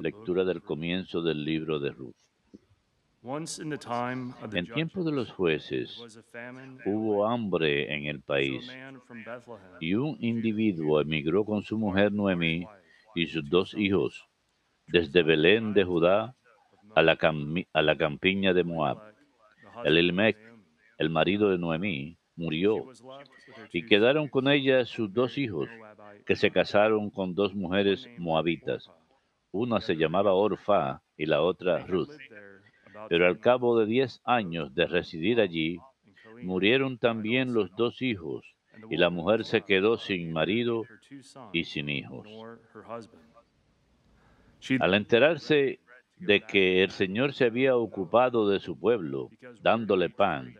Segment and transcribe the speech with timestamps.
[0.00, 2.16] Lectura del comienzo del libro de Ruth.
[3.24, 6.24] Once in the time of the En tiempo de los judges, jueces
[6.84, 8.68] hubo hambre en el país
[9.80, 12.66] y un individuo emigró con su mujer Noemí
[13.14, 14.26] y sus dos hijos
[14.88, 16.34] desde Belén de Judá
[16.96, 18.98] a la, cami- a la campiña de Moab.
[19.84, 20.36] El Elimelech,
[20.98, 22.86] el marido de Noemí, murió
[23.72, 25.68] y quedaron con ella sus dos hijos
[26.26, 28.90] que se casaron con dos mujeres moabitas.
[29.50, 32.10] Una se llamaba Orfa y la otra Ruth.
[33.08, 35.78] Pero al cabo de diez años de residir allí,
[36.42, 38.44] murieron también los dos hijos
[38.90, 40.84] y la mujer se quedó sin marido
[41.52, 42.26] y sin hijos.
[44.80, 45.80] Al enterarse
[46.18, 49.28] de que el Señor se había ocupado de su pueblo,
[49.60, 50.54] dándole pan,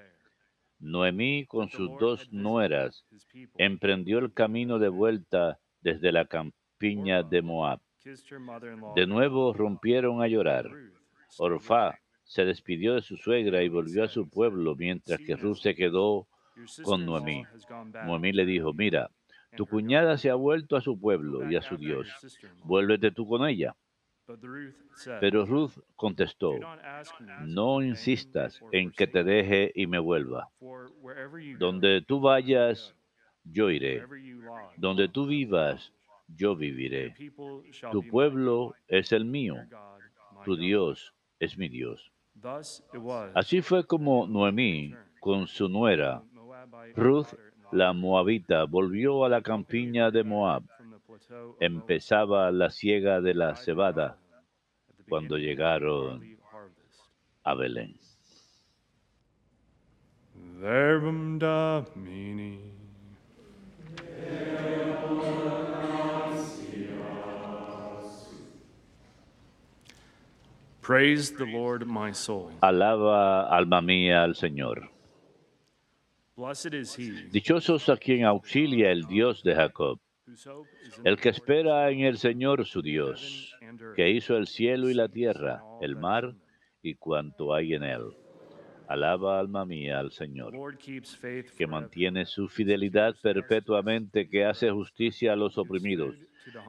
[0.83, 3.05] Noemí con sus dos nueras
[3.57, 7.81] emprendió el camino de vuelta desde la campiña de Moab.
[8.97, 10.69] De nuevo rompieron a llorar.
[11.39, 15.77] Orfá se despidió de su suegra y volvió a su pueblo, mientras que Ruth se
[15.77, 16.27] quedó
[16.83, 17.45] con Noemí.
[18.05, 19.09] Noemí le dijo, mira,
[19.57, 22.09] tu cuñada se ha vuelto a su pueblo y a su Dios.
[22.65, 23.77] Vuélvete tú con ella.
[25.21, 26.55] Pero Ruth contestó,
[27.45, 30.49] no insistas en que te deje y me vuelva.
[31.59, 32.95] Donde tú vayas,
[33.45, 34.05] yo iré.
[34.77, 35.93] Donde tú vivas,
[36.29, 37.15] yo viviré.
[37.91, 39.57] Tu pueblo es el mío.
[40.45, 42.13] Tu Dios es mi Dios.
[43.35, 46.23] Así fue como Noemí, con su nuera,
[46.97, 47.29] Ruth,
[47.71, 50.65] la moabita, volvió a la campiña de Moab.
[51.61, 54.19] Empezaba la siega de la cebada
[55.13, 56.23] cuando llegaron
[57.45, 57.95] a Belén.
[70.81, 72.51] Praise the Lord, my soul.
[72.63, 74.89] Alaba, alma mía, al Señor.
[76.39, 79.99] Blessed is he Dichosos a quien auxilia el Dios de Jacob,
[81.05, 83.57] el que espera en el Señor su Dios,
[83.97, 86.35] que hizo el cielo y la tierra, el mar
[86.83, 88.03] y cuanto hay en él.
[88.89, 90.53] Alaba, alma mía, al Señor,
[91.57, 96.17] que mantiene su fidelidad perpetuamente, que hace justicia a los oprimidos,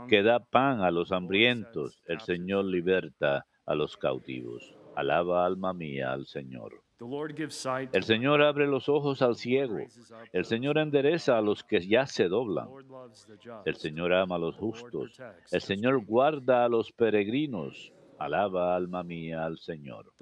[0.08, 4.74] que da pan a los hambrientos, el Señor liberta a los cautivos.
[4.96, 6.82] Alaba, alma mía, al Señor.
[7.92, 9.78] El Señor abre los ojos al ciego,
[10.31, 12.70] el Señor endereza a los que ya se doblan.
[13.66, 15.20] El Señor ama a los justos.
[15.52, 17.92] El Señor guarda a los peregrinos.
[18.20, 20.14] Alaba, alma mía, al Señor.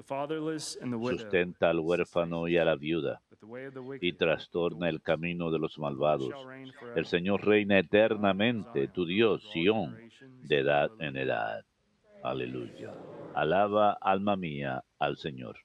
[1.10, 3.22] Sustenta al huérfano y a la viuda
[4.00, 6.34] y trastorna el camino de los malvados.
[6.96, 9.98] El Señor reina eternamente, tu Dios, Sión,
[10.44, 11.66] de edad en edad.
[12.24, 12.94] Aleluya.
[13.34, 15.58] Alaba, alma mía, al Señor.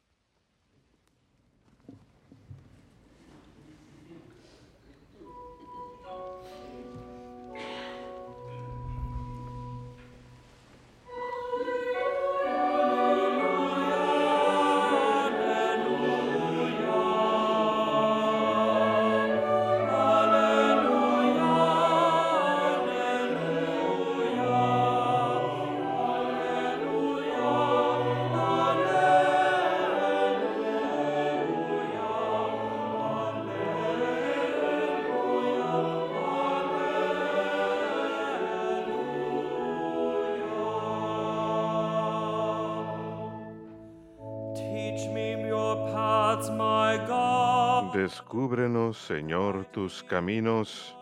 [47.96, 50.94] Descúbrenos, Señor, tus caminos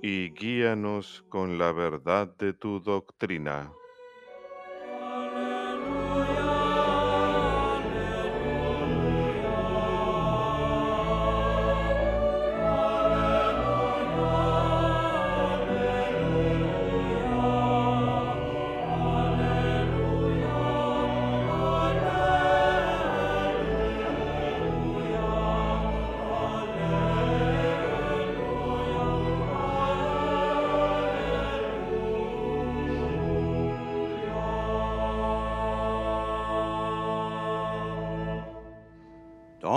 [0.00, 3.72] y guíanos con la verdad de tu doctrina.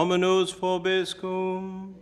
[0.04, 1.94] Dominus vobiscum.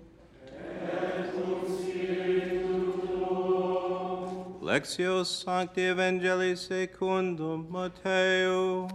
[5.24, 8.88] Sancti Evangelii secundum Matteo.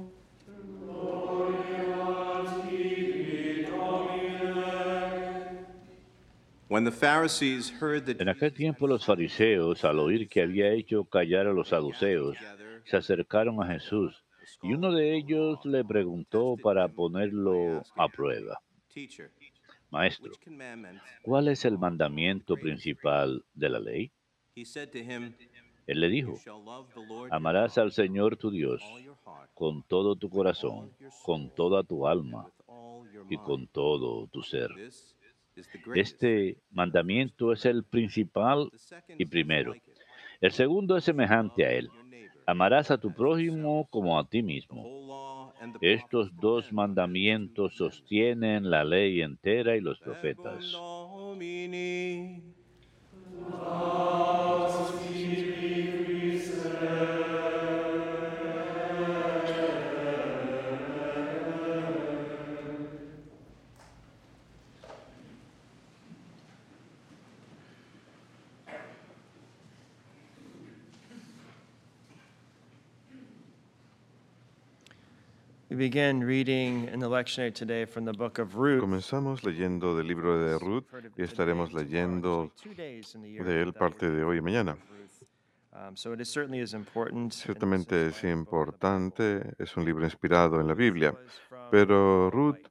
[8.19, 12.37] En aquel tiempo los fariseos, al oír que había hecho callar a los saduceos,
[12.85, 14.25] se acercaron a Jesús
[14.63, 18.61] y uno de ellos le preguntó para ponerlo a prueba,
[19.91, 20.33] Maestro,
[21.23, 24.11] ¿cuál es el mandamiento principal de la ley?
[25.87, 26.35] Él le dijo,
[27.31, 28.83] amarás al Señor tu Dios
[29.55, 30.93] con todo tu corazón,
[31.25, 32.51] con toda tu alma
[33.31, 34.71] y con todo tu ser.
[35.95, 38.71] Este mandamiento es el principal
[39.17, 39.75] y primero.
[40.41, 41.91] El segundo es semejante a él.
[42.47, 44.85] Amarás a tu prójimo como a ti mismo.
[45.81, 50.85] Estos dos mandamientos sostienen la ley entera y los profetas.
[78.81, 80.87] Comenzamos leyendo del libro de Ruth
[81.17, 84.77] y estaremos leyendo de él parte de hoy y mañana.
[85.73, 87.31] Um.
[87.31, 91.15] Ciertamente es importante, es un libro inspirado en la Biblia,
[91.71, 92.67] pero Ruth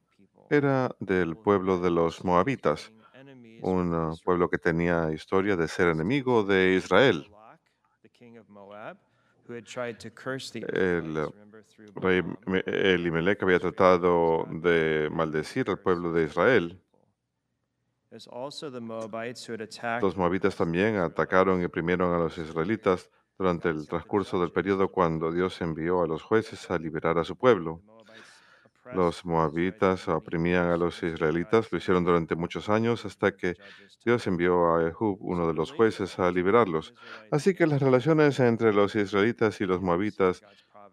[0.50, 2.92] era del pueblo de los moabitas,
[3.62, 7.28] un pueblo que tenía historia de ser enemigo de Israel.
[10.68, 11.30] El
[11.94, 16.80] rey Me- Elimelech había tratado de maldecir al pueblo de Israel.
[20.02, 25.30] Los moabitas también atacaron y oprimieron a los israelitas durante el transcurso del periodo cuando
[25.30, 27.82] Dios envió a los jueces a liberar a su pueblo.
[28.90, 33.54] Los moabitas oprimían a los israelitas, lo hicieron durante muchos años hasta que
[34.04, 36.94] Dios envió a Ehud, uno de los jueces, a liberarlos.
[37.30, 40.44] Así que las relaciones entre los israelitas y los moabitas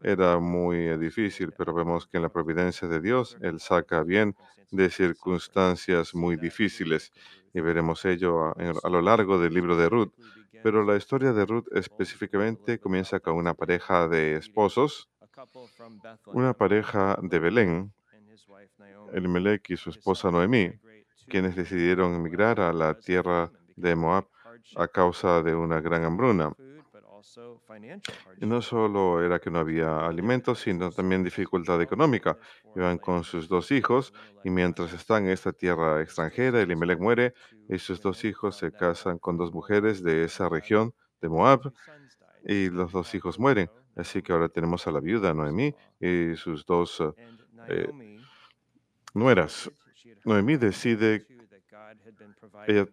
[0.01, 4.35] era muy difícil, pero vemos que en la providencia de Dios Él saca bien
[4.71, 7.11] de circunstancias muy difíciles
[7.53, 8.51] y veremos ello a,
[8.83, 10.13] a lo largo del libro de Ruth.
[10.61, 15.09] Pero la historia de Ruth específicamente comienza con una pareja de esposos,
[16.25, 17.93] una pareja de Belén,
[19.13, 20.71] Elimelech y su esposa Noemí,
[21.27, 24.27] quienes decidieron emigrar a la tierra de Moab
[24.75, 26.53] a causa de una gran hambruna.
[28.41, 32.37] Y no solo era que no había alimentos, sino también dificultad económica.
[32.75, 34.13] Iban con sus dos hijos
[34.43, 37.33] y mientras están en esta tierra extranjera, Elimelech muere
[37.69, 41.73] y sus dos hijos se casan con dos mujeres de esa región de Moab
[42.45, 43.69] y los dos hijos mueren.
[43.95, 47.13] Así que ahora tenemos a la viuda Noemí y sus dos eh,
[47.67, 48.19] eh,
[49.13, 49.71] nueras.
[50.25, 51.27] Noemí decide,
[52.67, 52.87] ella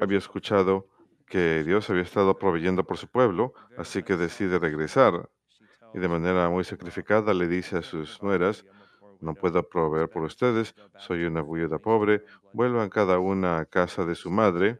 [0.00, 0.88] había escuchado
[1.26, 5.28] que Dios había estado proveyendo por su pueblo, así que decide regresar.
[5.94, 8.64] Y de manera muy sacrificada le dice a sus nueras,
[9.20, 14.14] no puedo proveer por ustedes, soy una viuda pobre, vuelvan cada una a casa de
[14.14, 14.78] su madre,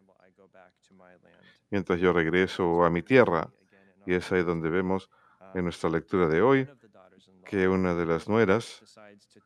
[1.70, 3.50] mientras yo regreso a mi tierra.
[4.06, 5.10] Y es ahí donde vemos
[5.54, 6.68] en nuestra lectura de hoy
[7.44, 8.82] que una de las nueras,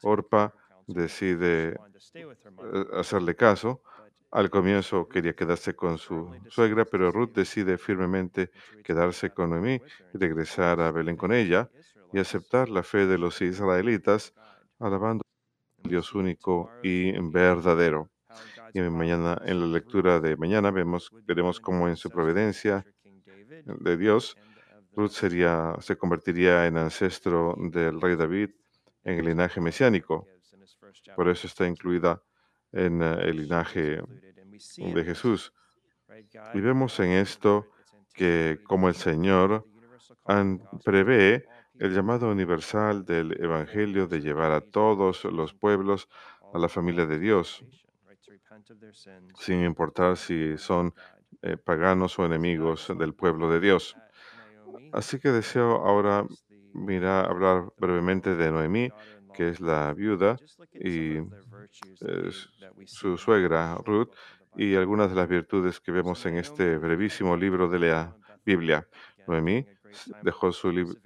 [0.03, 0.55] Orpa,
[0.87, 1.77] decide
[2.15, 3.83] eh, hacerle caso.
[4.31, 8.51] Al comienzo quería quedarse con su suegra, pero Ruth decide firmemente
[8.85, 9.81] quedarse con Noemí
[10.15, 11.69] y regresar a Belén con ella
[12.13, 14.33] y aceptar la fe de los israelitas,
[14.79, 15.25] alabando
[15.85, 18.09] al Dios único y verdadero.
[18.73, 22.85] Y mañana, en la lectura de mañana, vemos, veremos cómo en su providencia
[23.65, 24.37] de Dios,
[24.95, 28.51] Ruth sería, se convertiría en ancestro del rey David
[29.05, 30.27] en el linaje mesiánico.
[31.17, 32.23] Por eso está incluida
[32.73, 34.03] en eh, el linaje
[34.77, 35.53] de Jesús.
[36.55, 37.67] Y vemos en esto
[38.13, 39.67] que como el Señor
[40.85, 41.47] prevé
[41.79, 46.09] el llamado universal del Evangelio de llevar a todos los pueblos
[46.53, 47.65] a la familia de Dios,
[49.39, 50.95] sin importar si son
[51.43, 53.97] eh, paganos o enemigos del pueblo de Dios.
[54.93, 56.27] Así que deseo ahora
[56.73, 58.91] mirar, hablar brevemente de Noemí,
[59.35, 60.37] que es la viuda,
[60.73, 62.31] y eh,
[62.85, 64.11] su suegra Ruth,
[64.57, 68.87] y algunas de las virtudes que vemos en este brevísimo libro de la Biblia.
[69.27, 69.65] Noemí
[70.23, 70.99] dejó su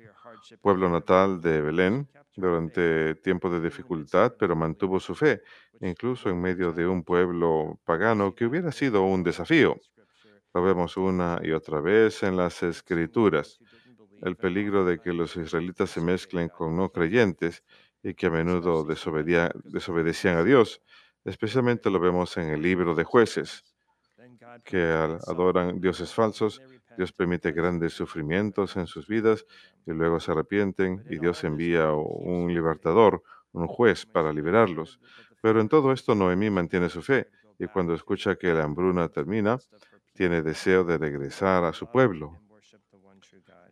[0.61, 5.43] pueblo natal de Belén durante tiempos de dificultad, pero mantuvo su fe,
[5.81, 9.76] incluso en medio de un pueblo pagano que hubiera sido un desafío.
[10.53, 13.59] Lo vemos una y otra vez en las escrituras.
[14.23, 17.62] El peligro de que los israelitas se mezclen con no creyentes
[18.02, 20.83] y que a menudo desobedecían a Dios.
[21.25, 23.64] Especialmente lo vemos en el libro de jueces.
[24.64, 24.83] que
[25.26, 26.62] adoran dioses falsos,
[26.97, 29.47] Dios permite grandes sufrimientos en sus vidas
[29.87, 35.00] y luego se arrepienten y Dios envía un libertador, un juez para liberarlos.
[35.42, 37.28] Pero en todo esto Noemí mantiene su fe
[37.59, 39.59] y cuando escucha que la hambruna termina,
[40.14, 42.38] tiene deseo de regresar a su pueblo,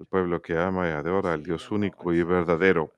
[0.03, 2.93] el pueblo que ama y adora al Dios único y verdadero.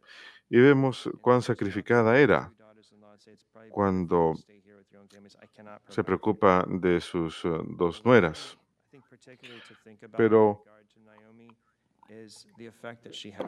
[0.49, 2.50] Y vemos cuán sacrificada era
[3.70, 4.34] cuando
[5.88, 8.58] se preocupa de sus eh, dos nueras.
[10.16, 10.64] Pero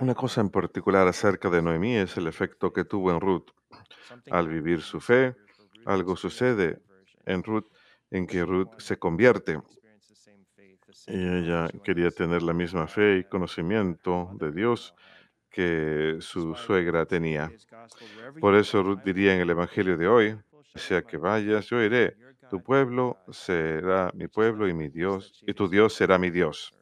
[0.01, 3.51] una cosa en particular acerca de Noemí es el efecto que tuvo en Ruth.
[4.31, 5.37] Al vivir su fe,
[5.85, 6.83] algo sucede
[7.25, 7.69] en Ruth
[8.11, 9.61] en que Ruth se convierte.
[11.07, 14.95] Y ella quería tener la misma fe y conocimiento de Dios
[15.51, 17.53] que su suegra tenía.
[18.41, 20.37] Por eso Ruth diría en el Evangelio de hoy,
[20.75, 22.17] sea que vayas, yo iré.
[22.49, 26.75] Tu pueblo será mi pueblo y mi Dios, y tu Dios será mi Dios.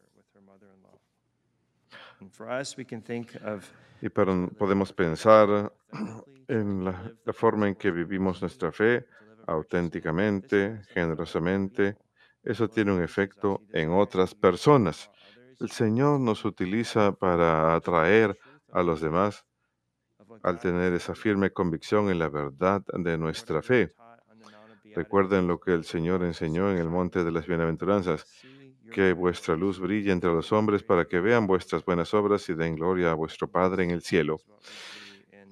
[4.00, 5.72] Y para- podemos pensar
[6.48, 9.06] en la, la forma en que vivimos nuestra fe
[9.46, 11.96] auténticamente, generosamente.
[12.44, 15.10] Eso tiene un efecto en otras personas.
[15.60, 18.38] El Señor nos utiliza para atraer
[18.72, 19.44] a los demás
[20.42, 23.94] al tener esa firme convicción en la verdad de nuestra fe.
[24.94, 28.26] Recuerden lo que el Señor enseñó en el Monte de las Bienaventuranzas,
[28.92, 32.76] que vuestra luz brille entre los hombres para que vean vuestras buenas obras y den
[32.76, 34.36] gloria a vuestro Padre en el cielo.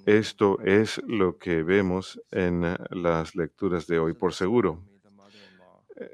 [0.05, 4.92] Esto es lo que vemos en las lecturas de hoy, por seguro.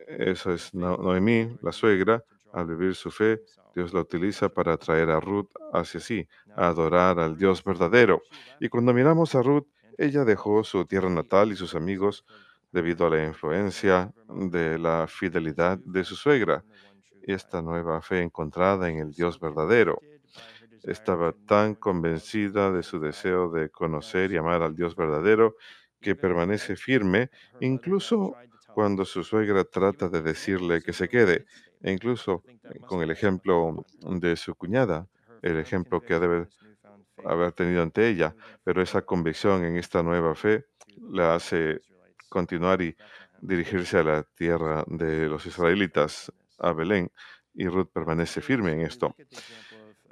[0.07, 3.41] Eso es No- Noemí, la suegra, al vivir su fe,
[3.73, 8.25] Dios la utiliza para atraer a Ruth hacia sí, a adorar al Dios verdadero.
[8.59, 9.67] Y cuando miramos a Ruth,
[9.97, 12.25] ella dejó su tierra natal y sus amigos
[12.71, 16.65] debido a la influencia de la fidelidad de su suegra
[17.21, 20.03] y esta nueva fe encontrada en el Dios verdadero.
[20.83, 25.55] Estaba tan convencida de su deseo de conocer y amar al Dios verdadero
[26.01, 28.39] que permanece firme incluso
[28.73, 31.45] cuando su suegra trata de decirle que se quede,
[31.81, 35.07] e incluso eh, con el ejemplo de su cuñada,
[35.41, 36.47] el ejemplo que debe
[37.25, 40.65] haber tenido ante ella, pero esa convicción en esta nueva fe
[41.01, 41.81] la hace
[42.29, 42.95] continuar y
[43.41, 47.11] dirigirse a la tierra de los israelitas, a Belén,
[47.53, 49.15] y Ruth permanece firme en esto.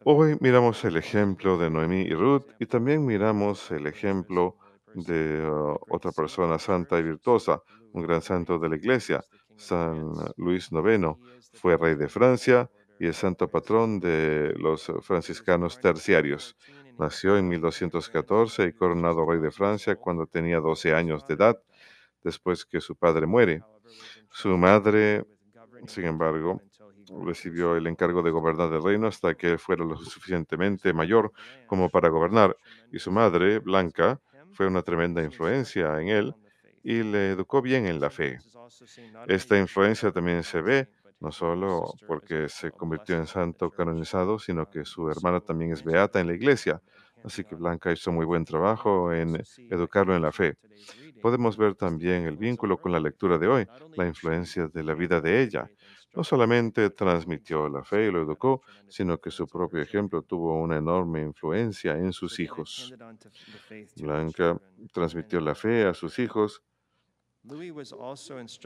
[0.03, 4.57] Hoy miramos el ejemplo de Noemí y Ruth y también miramos el ejemplo
[4.97, 7.61] de uh, otra persona santa y virtuosa,
[7.93, 9.23] un gran santo de la iglesia,
[9.55, 11.15] San Luis IX.
[11.53, 16.55] Fue rey de Francia y es santo patrón de los franciscanos terciarios.
[16.97, 21.61] Nació en 1214 y coronado rey de Francia cuando tenía 12 años de edad,
[22.23, 23.61] después que su padre muere.
[24.31, 25.25] Su madre,
[25.85, 26.59] sin embargo,
[27.23, 31.31] recibió el encargo de gobernar el reino hasta que fuera lo suficientemente mayor
[31.67, 32.57] como para gobernar.
[32.91, 34.19] Y su madre, Blanca,
[34.57, 36.35] fue una tremenda influencia en él
[36.83, 38.39] y le educó bien en la fe.
[39.27, 44.83] Esta influencia también se ve no solo porque se convirtió en santo canonizado, sino que
[44.83, 46.81] su hermana también es beata en la iglesia.
[47.23, 50.55] Así que Blanca hizo muy buen trabajo en educarlo en la fe.
[51.21, 55.21] Podemos ver también el vínculo con la lectura de hoy, la influencia de la vida
[55.21, 55.69] de ella.
[56.13, 60.77] No solamente transmitió la fe y lo educó, sino que su propio ejemplo tuvo una
[60.77, 62.95] enorme influencia en sus hijos.
[63.95, 64.59] Blanca
[64.91, 66.63] transmitió la fe a sus hijos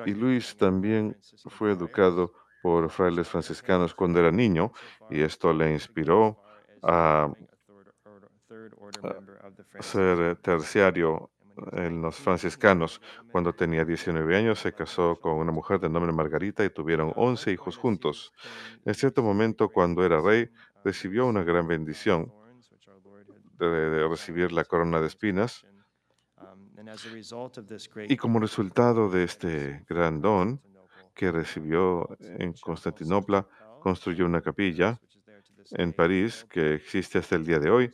[0.06, 4.72] y Luis también fue educado por frailes franciscanos cuando era niño
[5.10, 6.40] y esto le inspiró
[6.84, 7.32] a
[9.80, 11.32] ser terciario
[11.74, 13.02] en los franciscanos.
[13.32, 17.52] Cuando tenía 19 años se casó con una mujer de nombre Margarita y tuvieron 11
[17.52, 18.34] hijos juntos.
[18.86, 20.50] En cierto momento, cuando era rey,
[20.84, 22.32] recibió una gran bendición
[23.60, 25.66] de, de recibir la corona de espinas
[28.08, 30.62] y como resultado de este gran don
[31.14, 33.48] que recibió en Constantinopla,
[33.80, 35.00] construyó una capilla
[35.72, 37.92] en París que existe hasta el día de hoy.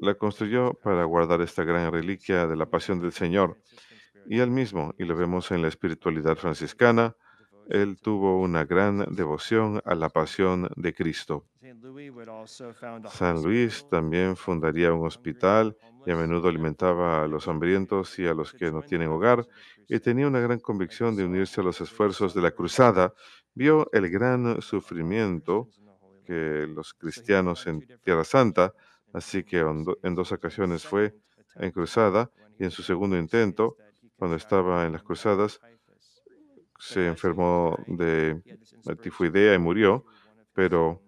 [0.00, 3.56] La construyó para guardar esta gran reliquia de la pasión del Señor.
[4.28, 7.16] Y él mismo, y lo vemos en la espiritualidad franciscana,
[7.68, 11.44] él tuvo una gran devoción a la pasión de Cristo.
[13.10, 15.76] San Luis también fundaría un hospital
[16.06, 19.46] y a menudo alimentaba a los hambrientos y a los que no tienen hogar,
[19.86, 23.12] y tenía una gran convicción de unirse a los esfuerzos de la cruzada.
[23.54, 25.68] Vio el gran sufrimiento
[26.24, 28.72] que los cristianos en Tierra Santa,
[29.12, 31.14] así que en do- en dos ocasiones fue
[31.56, 33.76] en cruzada y en su segundo intento,
[34.16, 35.60] cuando estaba en las cruzadas,
[36.78, 38.40] se enfermó de
[39.02, 40.04] tifoidea y murió,
[40.52, 41.02] pero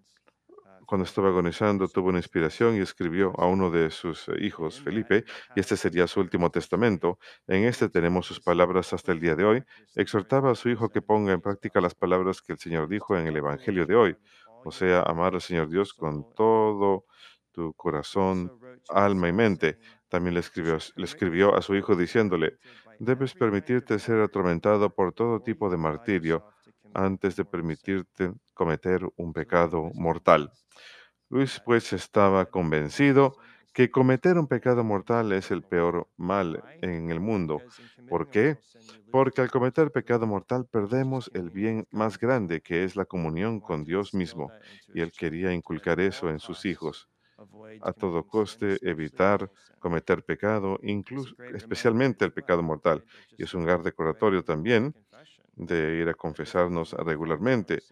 [0.86, 5.60] cuando estaba agonizando tuvo una inspiración y escribió a uno de sus hijos, Felipe, y
[5.60, 7.18] este sería su último testamento.
[7.46, 9.62] En este tenemos sus palabras hasta el día de hoy.
[9.94, 13.28] Exhortaba a su hijo que ponga en práctica las palabras que el Señor dijo en
[13.28, 14.16] el Evangelio de hoy,
[14.64, 17.04] o sea, amar al Señor Dios con todo
[17.52, 18.52] tu corazón,
[18.88, 19.78] alma y mente.
[20.08, 22.58] También le escribió, le escribió a su hijo diciéndole,
[22.98, 26.44] debes permitirte ser atormentado por todo tipo de martirio
[26.94, 30.52] antes de permitirte cometer un pecado mortal.
[31.28, 33.36] Luis pues estaba convencido
[33.72, 37.64] que cometer un pecado mortal es el peor mal en el mundo.
[38.08, 38.58] ¿Por qué?
[39.10, 43.84] Porque al cometer pecado mortal perdemos el bien más grande que es la comunión con
[43.84, 44.52] Dios mismo.
[44.92, 47.08] Y él quería inculcar eso en sus hijos.
[47.88, 52.98] A todo coste evitar cometer pecado, incluso especialmente el pecado mortal.
[53.38, 54.94] Y es un gran recordatorio también
[55.54, 57.82] de ir a confesarnos regularmente,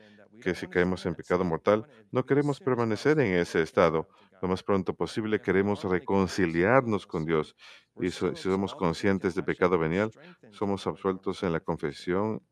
[0.40, 4.08] que si caemos en pecado mortal, no queremos permanecer en ese estado.
[4.40, 7.56] Lo más pronto posible queremos reconciliarnos con Dios.
[7.96, 10.10] Y si somos conscientes de pecado venial,
[10.50, 12.42] somos absueltos en la confesión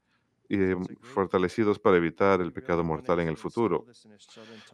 [0.48, 0.58] y
[1.02, 3.86] fortalecidos para evitar el pecado mortal en el futuro.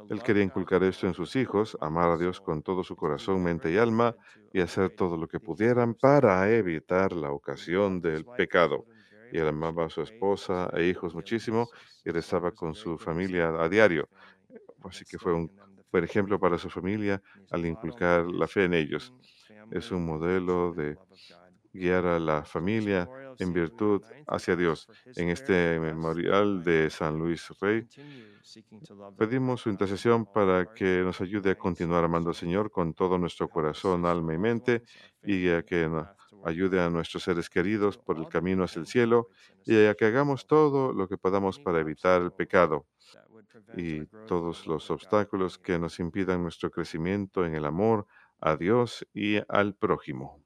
[0.09, 3.71] Él quería inculcar esto en sus hijos, amar a Dios con todo su corazón, mente
[3.73, 4.17] y alma,
[4.52, 8.87] y hacer todo lo que pudieran para evitar la ocasión del pecado.
[9.31, 11.71] Y él amaba a su esposa e hijos muchísimo
[12.05, 14.09] y rezaba con su familia a diario.
[14.85, 15.50] Así que fue un
[15.91, 19.12] buen ejemplo para su familia al inculcar la fe en ellos.
[19.71, 20.99] Es un modelo de
[21.73, 23.11] guiar a la familia
[23.43, 24.89] en virtud hacia Dios.
[25.15, 27.87] En este memorial de San Luis Rey,
[29.17, 33.49] pedimos su intercesión para que nos ayude a continuar amando al Señor con todo nuestro
[33.49, 34.83] corazón, alma y mente,
[35.23, 35.89] y a que
[36.45, 39.29] ayude a nuestros seres queridos por el camino hacia el cielo,
[39.65, 42.87] y a que hagamos todo lo que podamos para evitar el pecado
[43.75, 48.07] y todos los obstáculos que nos impidan nuestro crecimiento en el amor
[48.40, 50.41] a Dios y al prójimo.